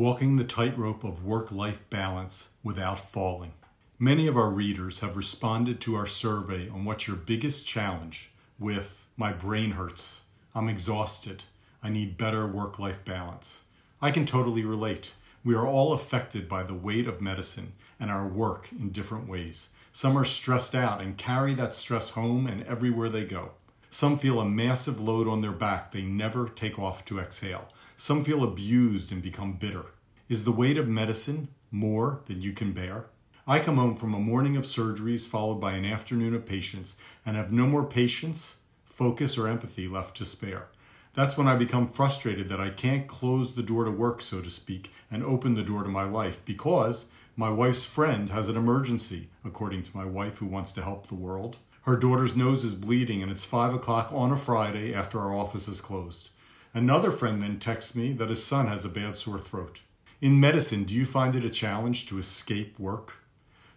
Walking 0.00 0.36
the 0.36 0.44
tightrope 0.44 1.04
of 1.04 1.26
work 1.26 1.52
life 1.52 1.82
balance 1.90 2.48
without 2.62 3.10
falling. 3.10 3.52
Many 3.98 4.26
of 4.26 4.34
our 4.34 4.48
readers 4.48 5.00
have 5.00 5.14
responded 5.14 5.78
to 5.82 5.94
our 5.94 6.06
survey 6.06 6.70
on 6.70 6.86
what's 6.86 7.06
your 7.06 7.18
biggest 7.18 7.66
challenge 7.66 8.30
with 8.58 9.06
my 9.18 9.30
brain 9.30 9.72
hurts, 9.72 10.22
I'm 10.54 10.70
exhausted, 10.70 11.44
I 11.82 11.90
need 11.90 12.16
better 12.16 12.46
work 12.46 12.78
life 12.78 13.04
balance. 13.04 13.60
I 14.00 14.10
can 14.10 14.24
totally 14.24 14.64
relate. 14.64 15.12
We 15.44 15.54
are 15.54 15.66
all 15.66 15.92
affected 15.92 16.48
by 16.48 16.62
the 16.62 16.72
weight 16.72 17.06
of 17.06 17.20
medicine 17.20 17.74
and 18.00 18.10
our 18.10 18.26
work 18.26 18.70
in 18.72 18.92
different 18.92 19.28
ways. 19.28 19.68
Some 19.92 20.16
are 20.16 20.24
stressed 20.24 20.74
out 20.74 21.02
and 21.02 21.18
carry 21.18 21.52
that 21.56 21.74
stress 21.74 22.08
home 22.08 22.46
and 22.46 22.62
everywhere 22.62 23.10
they 23.10 23.24
go. 23.24 23.50
Some 23.90 24.18
feel 24.18 24.40
a 24.40 24.46
massive 24.46 24.98
load 24.98 25.28
on 25.28 25.42
their 25.42 25.52
back 25.52 25.92
they 25.92 26.00
never 26.00 26.48
take 26.48 26.78
off 26.78 27.04
to 27.04 27.20
exhale. 27.20 27.68
Some 28.00 28.24
feel 28.24 28.42
abused 28.42 29.12
and 29.12 29.20
become 29.20 29.58
bitter. 29.58 29.84
Is 30.26 30.44
the 30.44 30.52
weight 30.52 30.78
of 30.78 30.88
medicine 30.88 31.48
more 31.70 32.22
than 32.24 32.40
you 32.40 32.54
can 32.54 32.72
bear? 32.72 33.04
I 33.46 33.58
come 33.58 33.76
home 33.76 33.94
from 33.94 34.14
a 34.14 34.18
morning 34.18 34.56
of 34.56 34.64
surgeries 34.64 35.26
followed 35.26 35.60
by 35.60 35.72
an 35.72 35.84
afternoon 35.84 36.32
of 36.32 36.46
patients 36.46 36.96
and 37.26 37.36
have 37.36 37.52
no 37.52 37.66
more 37.66 37.84
patience, 37.84 38.56
focus, 38.86 39.36
or 39.36 39.46
empathy 39.46 39.86
left 39.86 40.16
to 40.16 40.24
spare. 40.24 40.68
That's 41.12 41.36
when 41.36 41.46
I 41.46 41.56
become 41.56 41.90
frustrated 41.90 42.48
that 42.48 42.58
I 42.58 42.70
can't 42.70 43.06
close 43.06 43.52
the 43.52 43.62
door 43.62 43.84
to 43.84 43.90
work, 43.90 44.22
so 44.22 44.40
to 44.40 44.48
speak, 44.48 44.90
and 45.10 45.22
open 45.22 45.52
the 45.52 45.62
door 45.62 45.82
to 45.82 45.90
my 45.90 46.04
life 46.04 46.40
because 46.46 47.10
my 47.36 47.50
wife's 47.50 47.84
friend 47.84 48.30
has 48.30 48.48
an 48.48 48.56
emergency, 48.56 49.28
according 49.44 49.82
to 49.82 49.96
my 49.98 50.06
wife 50.06 50.38
who 50.38 50.46
wants 50.46 50.72
to 50.72 50.82
help 50.82 51.08
the 51.08 51.14
world. 51.14 51.58
Her 51.82 51.98
daughter's 51.98 52.34
nose 52.34 52.64
is 52.64 52.74
bleeding 52.74 53.22
and 53.22 53.30
it's 53.30 53.44
5 53.44 53.74
o'clock 53.74 54.10
on 54.10 54.32
a 54.32 54.38
Friday 54.38 54.94
after 54.94 55.20
our 55.20 55.34
office 55.34 55.68
is 55.68 55.82
closed. 55.82 56.30
Another 56.72 57.10
friend 57.10 57.42
then 57.42 57.58
texts 57.58 57.96
me 57.96 58.12
that 58.12 58.28
his 58.28 58.44
son 58.44 58.68
has 58.68 58.84
a 58.84 58.88
bad 58.88 59.16
sore 59.16 59.40
throat. 59.40 59.80
In 60.20 60.38
medicine, 60.38 60.84
do 60.84 60.94
you 60.94 61.04
find 61.04 61.34
it 61.34 61.44
a 61.44 61.50
challenge 61.50 62.06
to 62.06 62.18
escape 62.18 62.78
work? 62.78 63.14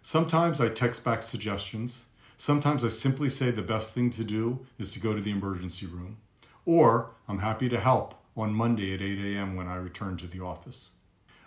Sometimes 0.00 0.60
I 0.60 0.68
text 0.68 1.02
back 1.02 1.24
suggestions. 1.24 2.04
Sometimes 2.36 2.84
I 2.84 2.88
simply 2.88 3.28
say 3.28 3.50
the 3.50 3.62
best 3.62 3.94
thing 3.94 4.10
to 4.10 4.22
do 4.22 4.64
is 4.78 4.92
to 4.92 5.00
go 5.00 5.12
to 5.12 5.20
the 5.20 5.32
emergency 5.32 5.86
room. 5.86 6.18
Or 6.64 7.10
I'm 7.26 7.40
happy 7.40 7.68
to 7.68 7.80
help 7.80 8.14
on 8.36 8.54
Monday 8.54 8.94
at 8.94 9.02
8 9.02 9.18
a.m. 9.18 9.56
when 9.56 9.66
I 9.66 9.74
return 9.74 10.16
to 10.18 10.28
the 10.28 10.40
office. 10.40 10.92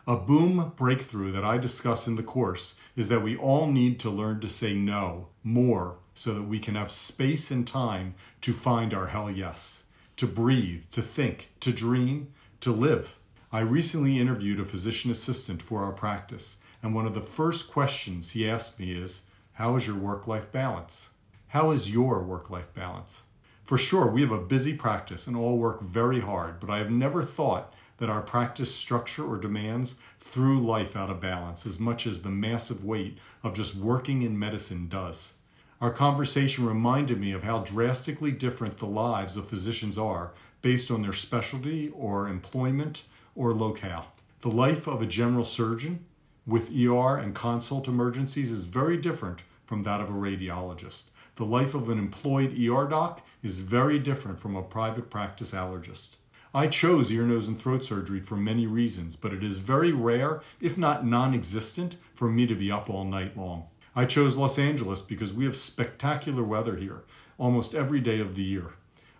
A 0.05 0.17
BOOMM 0.17 0.75
breakthrough 0.75 1.31
that 1.31 1.45
I 1.45 1.57
discuss 1.57 2.07
in 2.07 2.17
the 2.17 2.23
course 2.23 2.75
is 2.97 3.07
that 3.07 3.23
we 3.23 3.37
all 3.37 3.67
need 3.67 4.01
to 4.01 4.09
learn 4.09 4.41
to 4.41 4.49
say 4.49 4.73
no 4.73 5.27
more 5.43 5.95
so 6.13 6.33
that 6.33 6.43
we 6.43 6.59
can 6.59 6.75
have 6.75 6.91
space 6.91 7.51
and 7.51 7.65
time 7.65 8.15
to 8.41 8.51
find 8.51 8.93
our 8.93 9.07
hell 9.07 9.31
yes 9.31 9.85
to 10.17 10.27
breathe, 10.27 10.83
to 10.91 11.01
think, 11.01 11.49
to 11.59 11.71
dream, 11.71 12.33
to 12.59 12.71
live. 12.71 13.17
I 13.51 13.59
recently 13.59 14.19
interviewed 14.19 14.59
a 14.59 14.65
physician 14.65 15.09
assistant 15.09 15.61
for 15.61 15.83
our 15.83 15.91
practice, 15.91 16.57
and 16.83 16.93
one 16.93 17.05
of 17.05 17.13
the 17.13 17.21
first 17.21 17.71
questions 17.71 18.31
he 18.31 18.49
asked 18.49 18.79
me 18.79 18.91
is 18.91 19.21
How 19.53 19.75
is 19.75 19.87
your 19.87 19.95
work 19.95 20.27
life 20.27 20.51
balance? 20.51 21.09
How 21.49 21.71
is 21.71 21.91
your 21.91 22.23
work 22.23 22.49
life 22.49 22.73
balance? 22.73 23.21
For 23.63 23.77
sure, 23.77 24.07
we 24.07 24.21
have 24.21 24.31
a 24.31 24.39
busy 24.39 24.73
practice 24.73 25.27
and 25.27 25.35
all 25.35 25.57
work 25.57 25.81
very 25.81 26.19
hard, 26.19 26.59
but 26.59 26.69
I 26.69 26.79
have 26.79 26.91
never 26.91 27.23
thought 27.23 27.73
that 27.97 28.09
our 28.09 28.21
practice 28.21 28.73
structure 28.73 29.25
or 29.25 29.37
demands 29.37 29.99
threw 30.19 30.59
life 30.59 30.95
out 30.95 31.09
of 31.09 31.21
balance 31.21 31.65
as 31.65 31.79
much 31.79 32.07
as 32.07 32.21
the 32.21 32.29
massive 32.29 32.83
weight 32.83 33.17
of 33.43 33.53
just 33.53 33.75
working 33.75 34.23
in 34.23 34.37
medicine 34.37 34.87
does. 34.87 35.33
Our 35.79 35.91
conversation 35.91 36.65
reminded 36.65 37.19
me 37.19 37.31
of 37.33 37.43
how 37.43 37.59
drastically 37.59 38.31
different 38.31 38.79
the 38.79 38.87
lives 38.87 39.37
of 39.37 39.47
physicians 39.47 39.95
are 39.95 40.31
based 40.63 40.89
on 40.89 41.03
their 41.03 41.13
specialty 41.13 41.89
or 41.89 42.27
employment 42.27 43.03
or 43.35 43.53
locale. 43.53 44.11
The 44.39 44.49
life 44.49 44.87
of 44.87 45.03
a 45.03 45.05
general 45.05 45.45
surgeon 45.45 46.03
with 46.47 46.71
ER 46.75 47.17
and 47.17 47.35
consult 47.35 47.87
emergencies 47.87 48.51
is 48.51 48.63
very 48.63 48.97
different 48.97 49.43
from 49.65 49.83
that 49.83 50.01
of 50.01 50.09
a 50.09 50.13
radiologist. 50.13 51.11
The 51.35 51.45
life 51.45 51.75
of 51.75 51.89
an 51.89 51.99
employed 51.99 52.57
ER 52.59 52.87
doc 52.87 53.23
is 53.43 53.59
very 53.59 53.99
different 53.99 54.39
from 54.39 54.55
a 54.55 54.63
private 54.63 55.11
practice 55.11 55.51
allergist. 55.51 56.15
I 56.55 56.65
chose 56.65 57.11
ear, 57.11 57.23
nose, 57.23 57.45
and 57.45 57.59
throat 57.59 57.85
surgery 57.85 58.19
for 58.19 58.35
many 58.35 58.65
reasons, 58.65 59.15
but 59.15 59.31
it 59.31 59.43
is 59.43 59.59
very 59.59 59.91
rare, 59.91 60.41
if 60.59 60.75
not 60.75 61.05
non 61.05 61.35
existent, 61.35 61.97
for 62.15 62.27
me 62.27 62.47
to 62.47 62.55
be 62.55 62.71
up 62.71 62.89
all 62.89 63.05
night 63.05 63.37
long. 63.37 63.67
I 63.97 64.05
chose 64.05 64.35
Los 64.35 64.59
Angeles 64.59 65.01
because 65.01 65.33
we 65.33 65.45
have 65.45 65.55
spectacular 65.55 66.43
weather 66.43 66.75
here 66.75 67.01
almost 67.39 67.73
every 67.73 67.99
day 67.99 68.19
of 68.19 68.35
the 68.35 68.43
year. 68.43 68.73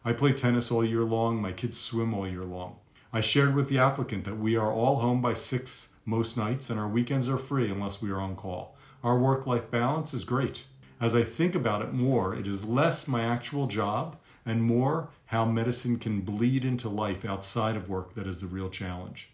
I 0.05 0.13
play 0.13 0.33
tennis 0.33 0.69
all 0.69 0.85
year 0.85 1.01
long, 1.01 1.41
my 1.41 1.51
kids 1.51 1.79
swim 1.79 2.13
all 2.13 2.27
year 2.27 2.43
long. 2.43 2.75
I 3.11 3.21
shared 3.21 3.55
with 3.55 3.69
the 3.69 3.79
applicant 3.79 4.23
that 4.25 4.37
we 4.37 4.55
are 4.55 4.71
all 4.71 4.99
home 4.99 5.19
by 5.19 5.33
6 5.33 5.89
most 6.05 6.37
nights 6.37 6.69
and 6.69 6.79
our 6.79 6.87
weekends 6.87 7.27
are 7.27 7.39
free 7.39 7.71
unless 7.71 8.03
we 8.03 8.11
are 8.11 8.19
on 8.19 8.35
call. 8.35 8.77
Our 9.03 9.17
work 9.17 9.47
life 9.47 9.71
balance 9.71 10.13
is 10.13 10.23
great. 10.23 10.65
As 11.01 11.15
I 11.15 11.23
think 11.23 11.55
about 11.55 11.81
it 11.81 11.91
more, 11.91 12.35
it 12.35 12.45
is 12.45 12.63
less 12.63 13.07
my 13.07 13.23
actual 13.23 13.65
job 13.65 14.15
and 14.45 14.61
more 14.61 15.09
how 15.25 15.43
medicine 15.45 15.97
can 15.97 16.21
bleed 16.21 16.63
into 16.63 16.87
life 16.87 17.25
outside 17.25 17.75
of 17.75 17.89
work 17.89 18.13
that 18.13 18.27
is 18.27 18.37
the 18.37 18.45
real 18.45 18.69
challenge. 18.69 19.31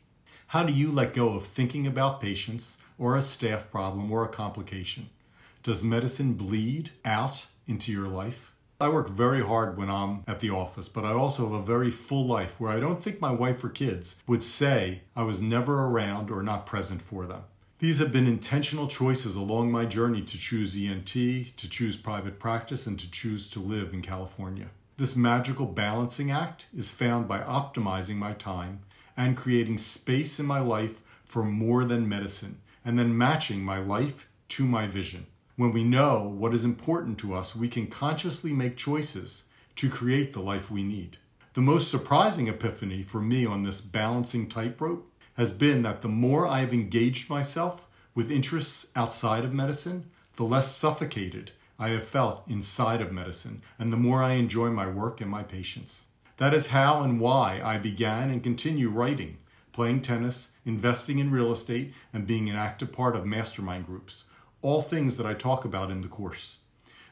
How 0.47 0.63
do 0.63 0.71
you 0.71 0.89
let 0.89 1.13
go 1.13 1.33
of 1.33 1.45
thinking 1.45 1.85
about 1.85 2.21
patients 2.21 2.77
or 2.97 3.17
a 3.17 3.21
staff 3.21 3.69
problem 3.69 4.09
or 4.09 4.23
a 4.23 4.29
complication? 4.29 5.09
Does 5.63 5.81
medicine 5.81 6.33
bleed 6.33 6.89
out 7.05 7.45
into 7.67 7.93
your 7.93 8.09
life? 8.09 8.51
I 8.81 8.89
work 8.89 9.07
very 9.07 9.41
hard 9.41 9.77
when 9.77 9.89
I'm 9.89 10.25
at 10.27 10.41
the 10.41 10.49
office, 10.49 10.89
but 10.89 11.05
I 11.05 11.13
also 11.13 11.43
have 11.43 11.53
a 11.53 11.65
very 11.65 11.89
full 11.89 12.27
life 12.27 12.59
where 12.59 12.69
I 12.69 12.81
don't 12.81 13.01
think 13.01 13.21
my 13.21 13.31
wife 13.31 13.63
or 13.63 13.69
kids 13.69 14.17
would 14.27 14.43
say 14.43 15.03
I 15.15 15.23
was 15.23 15.41
never 15.41 15.85
around 15.85 16.29
or 16.29 16.43
not 16.43 16.65
present 16.65 17.01
for 17.01 17.25
them. 17.25 17.43
These 17.79 17.99
have 17.99 18.11
been 18.11 18.27
intentional 18.27 18.87
choices 18.87 19.37
along 19.37 19.71
my 19.71 19.85
journey 19.85 20.21
to 20.23 20.37
choose 20.37 20.75
ENT, 20.75 21.13
to 21.13 21.69
choose 21.69 21.95
private 21.95 22.39
practice, 22.39 22.85
and 22.85 22.99
to 22.99 23.09
choose 23.09 23.47
to 23.47 23.61
live 23.61 23.93
in 23.93 24.01
California. 24.01 24.67
This 24.97 25.15
magical 25.15 25.65
balancing 25.65 26.29
act 26.29 26.65
is 26.75 26.91
found 26.91 27.25
by 27.25 27.39
optimizing 27.39 28.17
my 28.17 28.33
time 28.33 28.81
and 29.15 29.37
creating 29.37 29.77
space 29.77 30.41
in 30.41 30.45
my 30.45 30.59
life 30.59 31.01
for 31.23 31.41
more 31.41 31.85
than 31.85 32.09
medicine, 32.09 32.59
and 32.83 32.99
then 32.99 33.17
matching 33.17 33.63
my 33.63 33.77
life 33.77 34.27
to 34.49 34.65
my 34.65 34.87
vision. 34.87 35.25
When 35.55 35.71
we 35.71 35.83
know 35.83 36.23
what 36.23 36.55
is 36.55 36.63
important 36.63 37.19
to 37.19 37.35
us, 37.35 37.55
we 37.55 37.67
can 37.67 37.85
consciously 37.85 38.51
make 38.53 38.75
choices 38.75 39.49
to 39.75 39.87
create 39.87 40.33
the 40.33 40.41
life 40.41 40.71
we 40.71 40.81
need. 40.81 41.17
The 41.53 41.61
most 41.61 41.91
surprising 41.91 42.47
epiphany 42.47 43.03
for 43.03 43.21
me 43.21 43.45
on 43.45 43.61
this 43.61 43.79
balancing 43.79 44.49
tightrope 44.49 45.07
has 45.35 45.53
been 45.53 45.83
that 45.83 46.01
the 46.01 46.07
more 46.07 46.47
I 46.47 46.61
have 46.61 46.73
engaged 46.73 47.29
myself 47.29 47.85
with 48.15 48.31
interests 48.31 48.87
outside 48.95 49.45
of 49.45 49.53
medicine, 49.53 50.09
the 50.37 50.43
less 50.43 50.75
suffocated 50.75 51.51
I 51.77 51.89
have 51.89 52.03
felt 52.03 52.47
inside 52.47 52.99
of 52.99 53.11
medicine, 53.11 53.61
and 53.77 53.93
the 53.93 53.97
more 53.97 54.23
I 54.23 54.33
enjoy 54.33 54.71
my 54.71 54.87
work 54.87 55.21
and 55.21 55.29
my 55.29 55.43
patients. 55.43 56.05
That 56.37 56.55
is 56.55 56.67
how 56.67 57.03
and 57.03 57.19
why 57.19 57.61
I 57.63 57.77
began 57.77 58.31
and 58.31 58.41
continue 58.41 58.89
writing, 58.89 59.37
playing 59.71 60.01
tennis, 60.01 60.53
investing 60.65 61.19
in 61.19 61.29
real 61.29 61.51
estate, 61.51 61.93
and 62.11 62.25
being 62.25 62.49
an 62.49 62.55
active 62.55 62.91
part 62.91 63.15
of 63.15 63.27
mastermind 63.27 63.85
groups 63.85 64.25
all 64.63 64.81
things 64.81 65.17
that 65.17 65.27
I 65.27 65.35
talk 65.35 65.65
about 65.65 65.91
in 65.91 66.01
the 66.01 66.07
course. 66.07 66.57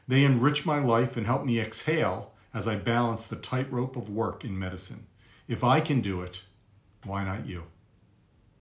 They 0.08 0.24
enrich 0.24 0.66
my 0.66 0.80
life 0.80 1.16
and 1.16 1.26
help 1.26 1.44
me 1.44 1.60
exhale 1.60 2.32
as 2.52 2.66
I 2.66 2.74
balance 2.74 3.24
the 3.24 3.36
tightrope 3.36 3.94
of 3.94 4.10
work 4.10 4.44
in 4.44 4.58
medicine. 4.58 5.06
If 5.46 5.62
I 5.62 5.80
can 5.80 6.00
do 6.00 6.22
it, 6.22 6.42
why 7.04 7.24
not 7.24 7.46
you? 7.46 7.64